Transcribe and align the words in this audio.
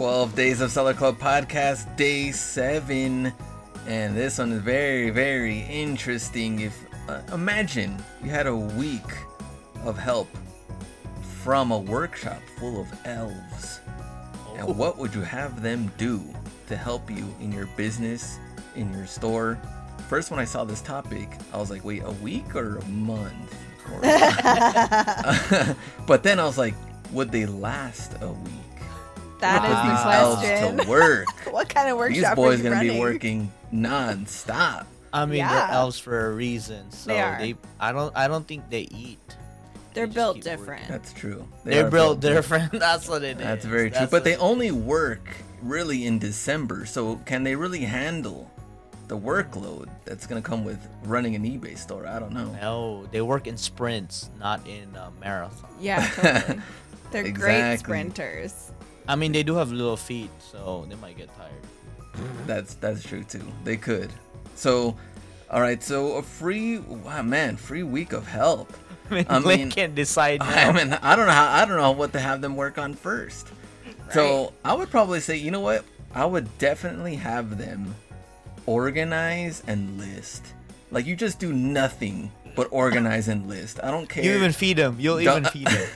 12 0.00 0.34
Days 0.34 0.60
of 0.62 0.70
Seller 0.70 0.94
Club 0.94 1.18
podcast, 1.18 1.94
day 1.94 2.32
seven. 2.32 3.30
And 3.86 4.16
this 4.16 4.38
one 4.38 4.50
is 4.50 4.62
very, 4.62 5.10
very 5.10 5.58
interesting. 5.58 6.60
If 6.60 6.74
uh, 7.06 7.20
imagine 7.34 8.02
you 8.24 8.30
had 8.30 8.46
a 8.46 8.56
week 8.56 9.04
of 9.84 9.98
help 9.98 10.26
from 11.42 11.70
a 11.70 11.78
workshop 11.78 12.40
full 12.58 12.80
of 12.80 12.88
elves, 13.04 13.80
and 14.56 14.74
what 14.74 14.96
would 14.96 15.14
you 15.14 15.20
have 15.20 15.60
them 15.60 15.92
do 15.98 16.22
to 16.68 16.78
help 16.78 17.10
you 17.10 17.28
in 17.38 17.52
your 17.52 17.66
business, 17.76 18.38
in 18.76 18.90
your 18.94 19.06
store? 19.06 19.60
First, 20.08 20.30
when 20.30 20.40
I 20.40 20.46
saw 20.46 20.64
this 20.64 20.80
topic, 20.80 21.28
I 21.52 21.58
was 21.58 21.70
like, 21.70 21.84
wait, 21.84 22.04
a 22.06 22.12
week 22.22 22.56
or 22.56 22.78
a 22.78 22.84
month? 22.86 23.54
Or- 23.92 24.00
but 26.06 26.22
then 26.22 26.40
I 26.40 26.46
was 26.46 26.56
like, 26.56 26.74
would 27.12 27.30
they 27.30 27.44
last 27.44 28.14
a 28.22 28.28
week? 28.28 28.69
That 29.40 29.62
Would 29.62 29.70
is 29.70 29.76
put 29.76 29.82
the 29.82 29.90
these 29.90 30.02
question. 30.02 30.78
elves 30.78 30.84
to 30.84 30.88
work. 30.90 31.26
what 31.54 31.68
kind 31.68 31.88
of 31.88 31.96
workshop 31.98 32.14
These 32.16 32.24
are 32.24 32.36
boys 32.36 32.58
you 32.62 32.70
gonna 32.70 32.80
be 32.80 32.98
working 32.98 33.52
non-stop. 33.72 34.86
I 35.12 35.24
mean, 35.26 35.38
Yeah. 35.38 35.48
they're 35.66 35.74
elves 35.76 35.98
for 35.98 36.26
a 36.26 36.32
reason. 36.34 36.90
So 36.92 37.10
They 37.12 37.20
are. 37.20 37.38
they, 37.38 37.54
I 37.80 37.92
don't, 37.92 38.16
I 38.16 38.28
don't 38.28 38.46
think 38.46 38.68
they 38.70 38.82
eat. 38.82 39.18
They're 39.92 40.06
They 40.06 40.14
built 40.14 40.36
keep 40.36 40.44
working. 40.44 40.58
different. 40.58 40.88
That's 40.88 41.12
true. 41.12 41.48
They 41.64 41.72
They're 41.74 41.86
are 41.86 41.90
built 41.90 42.20
different. 42.20 42.64
different. 42.64 42.80
That's 42.80 43.08
what 43.08 43.22
it 43.24 43.38
is. 43.38 43.42
That's 43.42 43.64
very 43.64 43.90
true. 43.90 43.98
That's 44.00 44.10
But 44.10 44.22
they 44.24 44.36
only 44.36 44.70
work 44.70 45.28
really 45.62 46.06
in 46.06 46.18
December. 46.20 46.86
So 46.86 47.16
can 47.26 47.42
they 47.42 47.56
really 47.56 47.80
handle 47.80 48.48
the 49.08 49.18
workload 49.18 49.88
that's 50.04 50.24
gonna 50.28 50.40
come 50.40 50.64
with 50.64 50.78
running 51.02 51.34
an 51.34 51.42
eBay 51.42 51.76
store? 51.76 52.06
I 52.06 52.20
don't 52.20 52.32
know. 52.32 52.52
No, 52.60 53.06
they 53.10 53.20
work 53.20 53.48
in 53.48 53.56
sprints, 53.56 54.30
not 54.38 54.64
in 54.68 54.94
uh, 54.94 55.10
marathon. 55.20 55.70
Yeah, 55.80 56.06
totally. 56.14 56.60
They're 57.10 57.32
great 57.32 57.78
sprinters. 57.78 58.70
I 59.10 59.16
mean, 59.16 59.32
they 59.32 59.42
do 59.42 59.56
have 59.56 59.72
little 59.72 59.96
feet, 59.96 60.30
so 60.38 60.86
they 60.88 60.94
might 60.94 61.16
get 61.16 61.28
tired. 61.36 61.50
That's 62.46 62.74
that's 62.74 63.02
true 63.02 63.24
too. 63.24 63.42
They 63.64 63.76
could. 63.76 64.12
So, 64.54 64.96
all 65.50 65.60
right. 65.60 65.82
So 65.82 66.12
a 66.12 66.22
free 66.22 66.78
wow 66.78 67.22
man, 67.22 67.56
free 67.56 67.82
week 67.82 68.12
of 68.12 68.28
help. 68.28 68.72
I 69.10 69.14
mean, 69.14 69.26
I 69.28 69.38
mean- 69.40 69.70
can't 69.70 69.96
decide 69.96 70.40
I 70.42 70.70
mean, 70.70 70.92
I 71.02 71.16
don't 71.16 71.26
know 71.26 71.32
how 71.32 71.50
I 71.50 71.64
don't 71.64 71.76
know 71.76 71.90
what 71.90 72.12
to 72.12 72.20
have 72.20 72.40
them 72.40 72.54
work 72.54 72.78
on 72.78 72.94
first. 72.94 73.48
So 74.12 74.52
I 74.64 74.74
would 74.74 74.90
probably 74.90 75.20
say, 75.20 75.36
you 75.36 75.50
know 75.50 75.60
what? 75.60 75.84
I 76.14 76.24
would 76.24 76.58
definitely 76.58 77.16
have 77.16 77.58
them 77.58 77.94
organize 78.66 79.62
and 79.66 79.98
list. 79.98 80.44
Like 80.92 81.06
you 81.06 81.16
just 81.16 81.38
do 81.40 81.52
nothing 81.52 82.30
but 82.60 82.68
organize 82.72 83.26
and 83.26 83.48
list. 83.48 83.80
I 83.82 83.90
don't 83.90 84.06
care. 84.06 84.22
you 84.22 84.34
even 84.34 84.52
feed 84.52 84.76
them. 84.76 84.98
You'll 85.00 85.18
even 85.18 85.46
feed 85.46 85.66
them. 85.66 85.88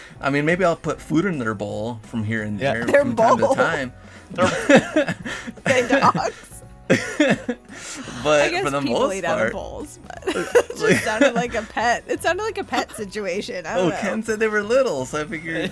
I 0.20 0.30
mean, 0.30 0.44
maybe 0.44 0.64
I'll 0.64 0.74
put 0.74 1.00
food 1.00 1.24
in 1.26 1.38
their 1.38 1.54
bowl 1.54 2.00
from 2.02 2.24
here 2.24 2.42
and 2.42 2.58
Yeah. 2.58 2.72
there 2.72 2.86
Their 2.86 3.00
from 3.02 3.14
time 3.14 3.36
bowl. 3.38 3.54
to 3.54 3.60
time. 3.62 3.92
They 5.64 5.86
dogs. 5.86 6.62
but 6.88 8.40
I 8.40 8.50
guess 8.50 8.64
for 8.64 8.70
the 8.70 8.80
people 8.80 8.98
most 8.98 9.14
eat 9.14 9.24
out 9.24 9.46
of 9.46 9.52
bowls, 9.52 10.00
but 10.04 10.26
uh, 10.26 10.40
it 10.40 10.76
just 10.76 11.04
sounded 11.04 11.34
like 11.34 11.54
a 11.54 11.62
pet. 11.62 12.02
It 12.08 12.20
sounded 12.20 12.42
like 12.42 12.58
a 12.58 12.64
pet 12.64 12.90
situation. 12.96 13.64
I 13.64 13.74
oh, 13.74 13.76
don't 13.76 13.86
oh, 13.86 13.94
know. 13.94 14.00
Ken 14.00 14.22
said 14.24 14.40
they 14.40 14.48
were 14.48 14.64
little, 14.64 15.06
so 15.06 15.20
I 15.20 15.24
figured. 15.24 15.70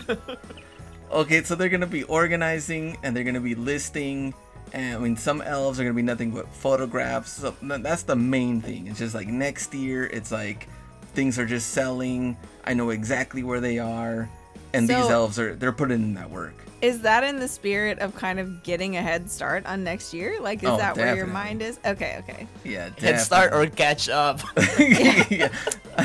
okay, 1.11 1.43
so 1.43 1.57
they're 1.57 1.71
gonna 1.71 1.89
be 1.89 2.05
organizing 2.05 2.99
and 3.03 3.17
they're 3.17 3.25
gonna 3.25 3.41
be 3.41 3.57
listing. 3.57 4.33
And 4.73 4.97
I 4.97 4.99
mean, 4.99 5.17
some 5.17 5.41
elves 5.43 5.79
are 5.81 5.85
gonna 5.85 5.95
be 5.95 6.03
nothing 6.03 6.31
but 6.33 6.53
photographs. 6.53 7.33
So 7.33 7.55
that's 7.63 8.03
the 8.03 8.17
main 8.17 8.61
thing. 8.61 8.87
It's 8.89 8.99
just 8.99 9.15
like 9.15 9.29
next 9.29 9.73
year, 9.75 10.05
it's 10.07 10.33
like 10.33 10.69
things 11.15 11.39
are 11.39 11.47
just 11.47 11.71
selling. 11.71 12.37
I 12.65 12.75
know 12.75 12.91
exactly 12.91 13.43
where 13.43 13.61
they 13.61 13.79
are, 13.79 14.29
and 14.75 14.89
these 14.89 14.97
elves 15.09 15.39
are 15.39 15.55
they're 15.55 15.73
putting 15.73 16.03
in 16.03 16.15
that 16.15 16.31
work. 16.31 16.55
Is 16.83 17.01
that 17.03 17.25
in 17.25 17.39
the 17.41 17.49
spirit 17.49 18.01
of 18.01 18.15
kind 18.15 18.39
of 18.39 18.63
getting 18.63 18.99
a 18.99 19.03
head 19.03 19.31
start 19.31 19.65
on 19.65 19.83
next 19.83 20.13
year? 20.13 20.39
Like, 20.43 20.63
is 20.63 20.69
Oh, 20.69 20.77
that 20.77 20.95
where 20.97 21.17
your 21.17 21.27
mind 21.27 21.63
is? 21.63 21.81
Okay, 21.87 22.17
okay. 22.19 22.47
Yeah, 22.65 22.91
Head 22.99 23.19
start 23.19 23.55
or 23.55 23.67
catch 23.67 24.09
up. 24.11 24.41
yeah. 24.79 25.49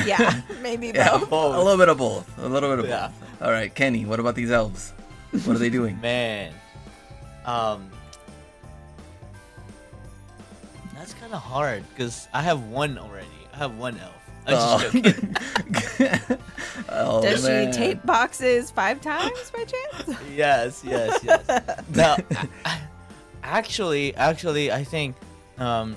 Yeah, 0.06 0.40
maybe 0.62 0.86
Yeah, 0.86 1.18
both. 1.18 1.28
Both. 1.28 1.54
a 1.54 1.58
little 1.58 1.76
bit 1.76 1.90
of 1.90 1.98
both. 1.98 2.38
A 2.38 2.48
little 2.48 2.70
bit 2.70 2.78
of 2.78 2.86
Yeah. 2.88 3.08
both. 3.08 3.42
All 3.42 3.52
right, 3.52 3.72
Kenny, 3.74 4.06
what 4.06 4.18
about 4.20 4.34
these 4.34 4.50
elves? 4.50 4.94
What 5.44 5.48
are 5.54 5.58
they 5.58 5.68
doing? 5.68 6.00
Man, 6.00 6.54
um, 7.44 7.90
that's 11.02 11.14
kind 11.14 11.32
of 11.34 11.40
hard 11.42 11.82
because 11.88 12.28
I 12.32 12.42
have 12.42 12.62
one 12.66 12.96
already. 12.96 13.26
I 13.52 13.56
have 13.56 13.76
one 13.76 13.98
elf. 13.98 14.14
I'm 14.46 14.54
just 14.54 14.84
Oh. 14.84 15.00
joking. 15.00 15.36
oh, 16.90 17.20
Does 17.22 17.42
man. 17.44 17.72
she 17.72 17.76
tape 17.76 18.06
boxes 18.06 18.70
five 18.70 19.00
times 19.00 19.50
by 19.50 19.64
chance? 19.64 20.20
yes, 20.32 20.84
yes, 20.86 21.18
yes. 21.24 21.44
no, 21.92 22.16
I- 22.36 22.48
I- 22.64 22.80
actually, 23.42 24.14
actually, 24.14 24.70
I 24.70 24.84
think 24.84 25.16
um, 25.58 25.96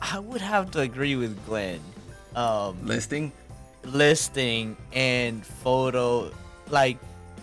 I 0.00 0.18
would 0.18 0.40
have 0.40 0.70
to 0.70 0.80
agree 0.80 1.16
with 1.16 1.44
Glenn. 1.44 1.80
Um, 2.34 2.78
listing? 2.86 3.32
listing 3.84 4.76
and 4.92 5.44
photo 5.44 6.30
like 6.68 6.98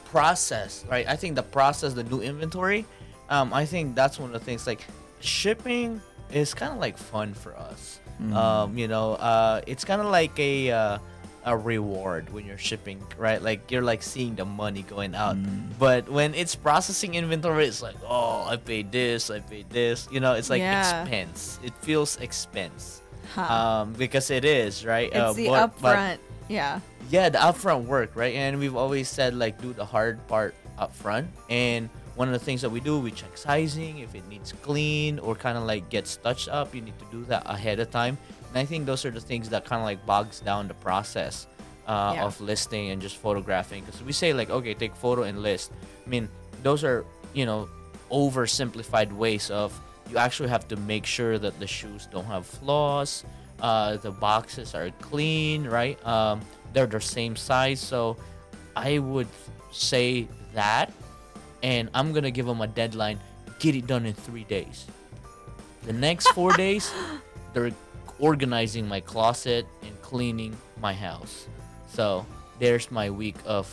process 0.06 0.85
right 0.88 1.07
i 1.09 1.16
think 1.16 1.35
the 1.35 1.41
process 1.41 1.94
the 1.96 2.03
new 2.03 2.22
inventory 2.22 2.85
um 3.29 3.51
i 3.51 3.66
think 3.66 3.96
that's 3.96 4.19
one 4.19 4.29
of 4.31 4.40
the 4.40 4.46
things 4.46 4.67
like 4.67 4.85
shipping 5.19 6.00
is 6.32 6.54
kind 6.54 6.74
of 6.74 6.80
like 6.80 6.98
fun 6.98 7.34
for 7.34 7.56
us. 7.58 8.00
Um 8.34 8.78
you 8.78 8.88
know 8.88 9.14
uh 9.14 9.62
it's 9.68 9.86
kind 9.86 10.02
of 10.02 10.08
like 10.10 10.34
a 10.40 10.72
uh, 10.72 10.98
a 11.46 11.56
reward 11.56 12.34
when 12.34 12.46
you're 12.46 12.58
shipping 12.58 13.00
right? 13.16 13.40
Like 13.42 13.70
you're 13.72 13.86
like 13.86 14.02
seeing 14.02 14.34
the 14.36 14.44
money 14.44 14.82
going 14.82 15.14
out. 15.16 15.38
But 15.78 16.10
when 16.10 16.34
it's 16.34 16.56
processing 16.56 17.14
inventory 17.16 17.66
it's 17.70 17.82
like 17.82 17.96
oh 18.04 18.44
i 18.50 18.58
paid 18.58 18.92
this 18.92 19.30
i 19.30 19.40
paid 19.40 19.70
this. 19.70 20.08
You 20.12 20.20
know 20.20 20.34
it's 20.34 20.50
like 20.50 20.60
Yeah. 20.66 20.82
expense. 21.06 21.60
It 21.64 21.74
feels 21.86 22.18
expense. 22.18 23.02
Huh. 23.36 23.44
um 23.44 23.94
because 23.94 24.32
it 24.32 24.44
is 24.44 24.82
right? 24.86 25.08
It's 25.14 25.16
Uh, 25.16 25.34
the 25.34 25.48
but- 25.48 25.78
but- 25.80 25.96
upfront. 25.96 26.18
yeah. 26.50 26.80
yeah 27.14 27.30
the 27.30 27.38
upfront 27.38 27.86
work 27.86 28.16
right? 28.18 28.34
And 28.34 28.58
we've 28.58 28.76
always 28.76 29.08
said 29.08 29.36
like 29.38 29.62
do 29.62 29.74
the 29.78 29.86
hard 29.86 30.18
part 30.28 30.56
up 30.80 30.90
front 30.96 31.28
and 31.54 31.90
one 32.17 32.28
of 32.28 32.33
the 32.33 32.44
things 32.47 32.61
that 32.63 32.69
we 32.69 32.79
do 32.81 33.00
we 33.00 33.11
check 33.11 33.38
sizing 33.38 34.00
if 34.00 34.16
it 34.16 34.28
needs 34.28 34.51
clean 34.63 35.19
or 35.19 35.35
kind 35.35 35.55
of 35.57 35.63
like 35.63 35.88
gets 35.89 36.17
touched 36.17 36.50
up 36.50 36.73
you 36.75 36.81
need 36.81 36.97
to 36.97 37.05
do 37.11 37.23
that 37.25 37.44
ahead 37.45 37.79
of 37.79 37.89
time. 37.91 38.17
And 38.50 38.57
i 38.57 38.66
think 38.66 38.85
those 38.85 39.05
are 39.05 39.11
the 39.11 39.22
things 39.22 39.47
that 39.50 39.63
kind 39.66 39.79
of 39.79 39.85
like 39.85 40.03
bogs 40.05 40.39
down 40.41 40.67
the 40.67 40.73
process 40.88 41.47
uh, 41.88 42.11
Yeah. 42.16 42.25
of 42.25 42.41
listing 42.41 42.89
and 42.91 43.01
just 43.01 43.16
photographing. 43.16 43.85
Because 43.85 44.01
we 44.03 44.11
say 44.11 44.33
like 44.33 44.50
okay 44.50 44.73
take 44.73 44.94
photo 44.95 45.22
and 45.23 45.41
list. 45.50 45.72
I 46.05 46.09
mean 46.09 46.28
those 46.63 46.83
are 46.83 47.05
you 47.33 47.45
know 47.45 47.69
oversimplified 48.11 49.11
ways 49.13 49.49
of 49.51 49.69
you 50.09 50.17
actually 50.17 50.49
have 50.49 50.67
to 50.69 50.75
make 50.94 51.05
sure 51.05 51.38
that 51.38 51.59
the 51.59 51.67
shoes 51.67 52.07
don't 52.11 52.25
have 52.25 52.45
flaws 52.45 53.23
uh, 53.61 53.97
the 53.97 54.11
boxes 54.11 54.73
are 54.75 54.89
clean 55.01 55.66
right? 55.67 55.97
Um, 56.05 56.41
they're 56.73 56.88
the 56.88 56.99
same 57.01 57.35
size. 57.35 57.79
So 57.79 58.17
i 58.75 58.99
would 58.99 59.28
say 59.72 60.28
that 60.53 60.91
and 61.67 61.89
i'm 61.94 62.13
gonna 62.16 62.31
give 62.31 62.45
them 62.47 62.61
a 62.63 62.67
deadline 62.67 63.19
get 63.59 63.75
it 63.75 63.85
done 63.88 64.05
in 64.05 64.13
three 64.13 64.45
days 64.45 64.85
the 65.83 65.94
next 65.94 66.28
four 66.38 66.51
days 66.63 66.88
they're 67.53 67.72
organizing 68.19 68.88
my 68.88 69.00
closet 69.11 69.66
and 69.83 69.94
cleaning 70.01 70.55
my 70.79 70.94
house 70.94 71.47
so 71.91 72.25
there's 72.59 72.89
my 72.89 73.09
week 73.09 73.35
of 73.45 73.67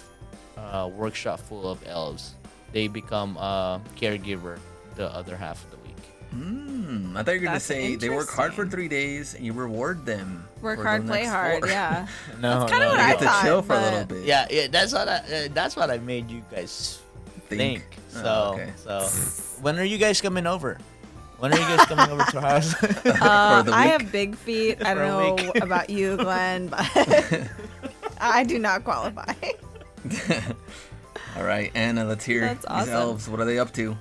uh, 0.58 0.90
workshop 0.92 1.38
full 1.38 1.70
of 1.70 1.78
elves 1.86 2.34
they 2.72 2.88
become 2.88 3.36
a 3.38 3.80
caregiver 4.00 4.58
the 4.96 5.06
other 5.14 5.36
half 5.36 5.62
of 5.64 5.70
the 5.70 5.76
week 5.78 5.82
Hmm. 6.34 7.14
I 7.16 7.22
thought 7.22 7.38
you 7.38 7.46
were 7.46 7.46
gonna 7.54 7.60
say 7.60 7.94
they 7.94 8.10
work 8.10 8.28
hard 8.28 8.54
for 8.58 8.66
three 8.66 8.88
days 8.88 9.34
and 9.38 9.46
you 9.46 9.52
reward 9.52 10.02
them. 10.04 10.42
Work 10.66 10.78
for 10.78 10.82
the 10.82 10.88
hard, 10.90 11.06
play 11.06 11.24
hard. 11.30 11.60
four. 11.62 11.68
Yeah. 11.78 12.08
no 12.42 12.58
That's 12.66 12.72
kinda 12.72 12.86
what 12.90 12.98
I 12.98 13.10
get 13.12 13.18
to 13.20 13.24
thought, 13.30 13.42
chill 13.44 13.62
for 13.62 13.74
a 13.78 13.80
little 13.86 14.04
bit. 14.10 14.24
yeah 14.26 14.44
yeah 14.50 14.66
that's 14.66 14.92
what 14.92 15.06
I, 15.06 15.16
uh, 15.22 15.48
that's 15.54 15.76
what 15.78 15.90
i 15.94 15.98
made 16.02 16.26
you 16.28 16.42
guys 16.50 16.98
think, 17.56 17.82
Oh, 18.16 18.22
so 18.22 18.52
okay. 18.54 18.72
so 18.76 19.00
when 19.62 19.78
are 19.78 19.84
you 19.84 19.98
guys 19.98 20.20
coming 20.20 20.46
over 20.46 20.78
when 21.38 21.52
are 21.52 21.56
you 21.56 21.76
guys 21.76 21.86
coming 21.86 22.10
over 22.10 22.24
to 22.30 22.36
our 22.38 22.42
house 22.48 22.74
Uh, 23.04 23.64
I 23.72 23.86
have 23.88 24.10
big 24.12 24.36
feet. 24.36 24.84
I 24.84 24.94
don't 24.94 25.08
know 25.08 25.34
week. 25.34 25.62
about 25.62 25.90
you, 25.90 26.16
Glenn, 26.24 26.68
but 26.68 26.80
I 28.20 28.44
do 28.44 28.58
not 28.58 28.84
qualify. 28.84 29.34
All 31.36 31.42
right, 31.44 31.70
Anna, 31.74 32.04
let's 32.04 32.24
hear 32.24 32.40
That's 32.42 32.64
these 32.66 32.88
elves. 32.94 33.28
What 33.28 33.40
are 33.40 33.44
they 33.44 33.58
up 33.58 33.72
to? 33.74 33.96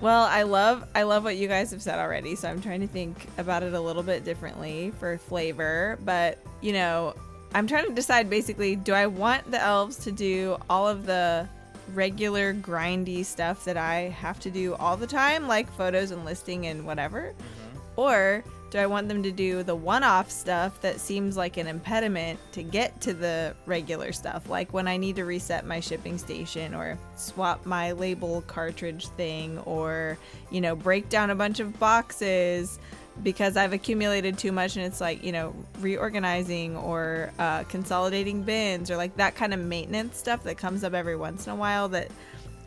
Well, 0.00 0.22
I 0.24 0.42
love 0.44 0.84
I 0.94 1.02
love 1.02 1.24
what 1.24 1.36
you 1.36 1.48
guys 1.48 1.70
have 1.72 1.82
said 1.82 1.98
already, 1.98 2.34
so 2.36 2.48
I'm 2.48 2.62
trying 2.62 2.80
to 2.80 2.86
think 2.86 3.26
about 3.36 3.62
it 3.62 3.74
a 3.74 3.80
little 3.80 4.02
bit 4.04 4.24
differently 4.24 4.92
for 4.98 5.18
flavor, 5.18 5.98
but 6.04 6.38
you 6.62 6.72
know, 6.72 7.14
I'm 7.52 7.66
trying 7.66 7.86
to 7.86 7.92
decide 7.94 8.30
basically 8.30 8.76
do 8.76 8.92
I 8.94 9.06
want 9.06 9.50
the 9.50 9.60
elves 9.60 9.96
to 10.04 10.12
do 10.12 10.56
all 10.70 10.86
of 10.88 11.04
the 11.04 11.48
regular 11.94 12.54
grindy 12.54 13.24
stuff 13.24 13.64
that 13.64 13.76
I 13.76 14.14
have 14.20 14.38
to 14.40 14.50
do 14.50 14.74
all 14.74 14.96
the 14.96 15.06
time 15.06 15.48
like 15.48 15.70
photos 15.72 16.10
and 16.10 16.24
listing 16.24 16.66
and 16.66 16.86
whatever? 16.86 17.32
Mm-hmm. 17.32 18.00
Or 18.00 18.44
do 18.70 18.78
I 18.78 18.86
want 18.86 19.08
them 19.08 19.22
to 19.22 19.32
do 19.32 19.62
the 19.62 19.74
one 19.74 20.04
off 20.04 20.30
stuff 20.30 20.80
that 20.82 21.00
seems 21.00 21.36
like 21.36 21.56
an 21.56 21.66
impediment 21.66 22.38
to 22.52 22.62
get 22.62 23.00
to 23.02 23.14
the 23.14 23.54
regular 23.66 24.12
stuff? 24.12 24.48
Like 24.48 24.72
when 24.72 24.86
I 24.86 24.96
need 24.98 25.16
to 25.16 25.24
reset 25.24 25.64
my 25.64 25.80
shipping 25.80 26.18
station 26.18 26.74
or 26.74 26.98
swap 27.16 27.64
my 27.64 27.92
label 27.92 28.42
cartridge 28.42 29.08
thing 29.08 29.58
or, 29.60 30.18
you 30.50 30.60
know, 30.60 30.76
break 30.76 31.08
down 31.08 31.30
a 31.30 31.34
bunch 31.34 31.60
of 31.60 31.78
boxes 31.80 32.78
because 33.22 33.56
I've 33.56 33.72
accumulated 33.72 34.38
too 34.38 34.52
much 34.52 34.76
and 34.76 34.84
it's 34.84 35.00
like, 35.00 35.24
you 35.24 35.32
know, 35.32 35.54
reorganizing 35.80 36.76
or 36.76 37.32
uh, 37.38 37.64
consolidating 37.64 38.42
bins 38.42 38.90
or 38.90 38.96
like 38.96 39.16
that 39.16 39.34
kind 39.34 39.52
of 39.52 39.60
maintenance 39.60 40.16
stuff 40.16 40.44
that 40.44 40.56
comes 40.56 40.84
up 40.84 40.94
every 40.94 41.16
once 41.16 41.46
in 41.46 41.52
a 41.52 41.56
while 41.56 41.88
that 41.90 42.10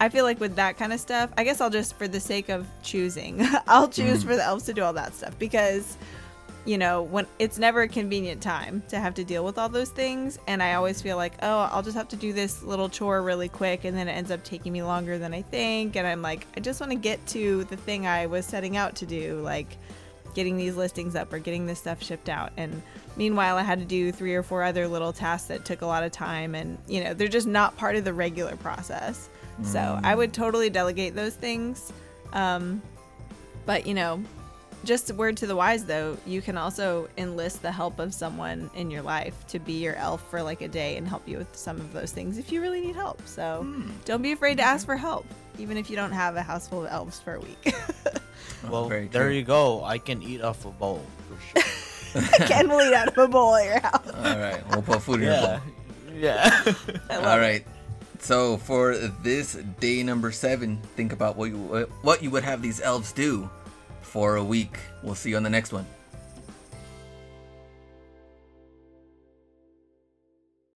I 0.02 0.10
feel 0.10 0.26
like 0.26 0.40
with 0.40 0.56
that 0.56 0.78
kind 0.78 0.94
of 0.94 1.00
stuff, 1.00 1.32
I 1.38 1.44
guess 1.44 1.62
I'll 1.62 1.70
just, 1.70 1.96
for 1.96 2.08
the 2.08 2.20
sake 2.20 2.50
of 2.50 2.68
choosing, 2.82 3.40
I'll 3.68 3.88
choose 3.88 4.24
for 4.24 4.36
the 4.36 4.44
elves 4.44 4.64
to 4.66 4.74
do 4.74 4.82
all 4.82 4.94
that 4.94 5.14
stuff 5.14 5.38
because, 5.38 5.96
you 6.66 6.80
know, 6.80 7.04
when 7.04 7.28
it's 7.38 7.60
never 7.60 7.84
a 7.84 7.88
convenient 7.88 8.42
time 8.42 8.82
to 8.90 9.00
have 9.00 9.14
to 9.14 9.24
deal 9.24 9.46
with 9.46 9.60
all 9.60 9.70
those 9.70 9.92
things. 9.92 10.40
And 10.48 10.64
I 10.64 10.74
always 10.74 11.04
feel 11.04 11.18
like, 11.18 11.34
oh, 11.44 11.70
I'll 11.72 11.84
just 11.84 11.96
have 11.96 12.08
to 12.10 12.16
do 12.16 12.34
this 12.34 12.64
little 12.64 12.90
chore 12.90 13.22
really 13.22 13.48
quick. 13.48 13.86
And 13.86 13.96
then 13.96 14.08
it 14.08 14.14
ends 14.14 14.32
up 14.32 14.44
taking 14.44 14.74
me 14.74 14.82
longer 14.82 15.20
than 15.20 15.36
I 15.36 15.44
think. 15.44 15.96
And 15.96 16.08
I'm 16.08 16.24
like, 16.24 16.48
I 16.58 16.62
just 16.62 16.80
want 16.82 16.92
to 16.92 16.98
get 16.98 17.24
to 17.28 17.64
the 17.66 17.78
thing 17.78 18.08
I 18.08 18.26
was 18.26 18.48
setting 18.48 18.78
out 18.78 18.96
to 18.96 19.06
do. 19.06 19.40
Like, 19.42 19.78
getting 20.32 20.58
these 20.58 20.76
listings 20.76 21.16
up 21.16 21.32
or 21.32 21.40
getting 21.40 21.66
this 21.66 21.80
stuff 21.80 22.02
shipped 22.04 22.30
out. 22.30 22.52
And 22.58 22.82
meanwhile, 23.16 23.58
I 23.58 23.64
had 23.64 23.80
to 23.80 23.86
do 23.86 24.12
three 24.12 24.36
or 24.36 24.44
four 24.44 24.64
other 24.64 24.88
little 24.88 25.14
tasks 25.14 25.48
that 25.48 25.66
took 25.66 25.82
a 25.82 25.86
lot 25.86 26.04
of 26.04 26.12
time. 26.12 26.56
And, 26.56 26.78
you 26.88 27.04
know, 27.04 27.14
they're 27.14 27.28
just 27.28 27.48
not 27.48 27.78
part 27.78 27.96
of 27.96 28.04
the 28.04 28.14
regular 28.14 28.56
process. 28.58 29.30
So 29.64 30.00
I 30.04 30.16
would 30.16 30.34
totally 30.34 30.70
delegate 30.70 31.14
those 31.14 31.36
things. 31.36 31.94
Um, 32.34 32.82
but, 33.66 33.86
you 33.86 33.94
know, 33.94 34.24
just 34.84 35.10
a 35.10 35.14
word 35.14 35.38
to 35.38 35.48
the 35.48 35.56
wise 35.56 35.86
though, 35.86 36.18
you 36.26 36.42
can 36.42 36.58
also 36.58 37.08
enlist 37.18 37.62
the 37.62 37.72
help 37.72 38.00
of 38.00 38.14
someone 38.14 38.70
in 38.76 38.90
your 38.90 39.02
life 39.02 39.46
to 39.48 39.60
be 39.60 39.74
your 39.74 39.96
elf 39.96 40.28
for 40.30 40.42
like 40.42 40.62
a 40.62 40.68
day 40.68 40.98
and 40.98 41.08
help 41.08 41.28
you 41.28 41.38
with 41.38 41.56
some 41.56 41.78
of 41.78 41.94
those 41.94 42.12
things 42.12 42.38
if 42.38 42.52
you 42.52 42.62
really 42.62 42.82
need 42.82 42.96
help. 42.96 43.22
So 43.28 43.66
don't 44.06 44.22
be 44.22 44.32
afraid 44.32 44.58
to 44.58 44.64
ask 44.64 44.86
for 44.86 44.98
help, 44.98 45.26
even 45.60 45.78
if 45.78 45.90
you 45.90 45.96
don't 45.96 46.12
have 46.12 46.36
a 46.36 46.42
house 46.42 46.68
full 46.68 46.86
of 46.86 46.92
elves 46.92 47.20
for 47.20 47.36
a 47.36 47.40
week. 47.40 47.74
Oh, 48.66 48.72
well, 48.72 48.88
very 48.90 49.08
there 49.08 49.26
true. 49.26 49.34
you 49.34 49.44
go. 49.44 49.84
I 49.84 49.98
can 49.98 50.22
eat 50.22 50.42
off 50.42 50.66
a 50.66 50.70
bowl 50.72 51.06
for 51.28 51.62
sure. 51.62 52.22
can 52.48 52.68
bleed 52.68 52.94
out 52.94 53.08
of 53.10 53.18
a 53.18 53.28
bowl 53.28 53.56
at 53.56 53.66
your 53.66 53.80
house. 53.80 54.08
All 54.10 54.38
right, 54.38 54.62
we'll 54.70 54.82
put 54.82 55.02
food 55.02 55.22
in 55.22 55.28
your 55.28 55.38
bowl. 55.42 55.60
yeah, 56.16 56.64
yeah. 56.66 56.74
I 57.10 57.18
love 57.18 57.26
All 57.26 57.40
it. 57.40 57.66
So 58.20 58.58
for 58.58 58.96
this 58.98 59.54
day 59.80 60.04
number 60.04 60.32
seven, 60.32 60.78
think 60.96 61.12
about 61.12 61.38
what 61.38 61.50
you 61.50 61.88
what 62.04 62.22
you 62.22 62.30
would 62.30 62.44
have 62.44 62.62
these 62.62 62.80
elves 62.82 63.12
do 63.12 63.50
for 64.02 64.36
a 64.36 64.44
week. 64.44 64.78
We'll 65.02 65.16
see 65.16 65.32
you 65.32 65.38
on 65.38 65.44
the 65.44 65.50
next 65.50 65.72
one. 65.74 65.86